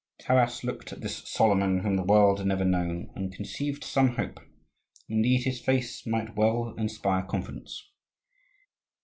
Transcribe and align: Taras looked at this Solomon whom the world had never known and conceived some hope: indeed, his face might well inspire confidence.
Taras 0.17 0.63
looked 0.63 0.91
at 0.91 1.01
this 1.01 1.17
Solomon 1.29 1.81
whom 1.81 1.95
the 1.95 2.01
world 2.03 2.39
had 2.39 2.47
never 2.47 2.65
known 2.65 3.11
and 3.15 3.31
conceived 3.31 3.83
some 3.83 4.15
hope: 4.15 4.39
indeed, 5.07 5.43
his 5.43 5.61
face 5.61 6.07
might 6.07 6.35
well 6.35 6.73
inspire 6.75 7.21
confidence. 7.21 7.87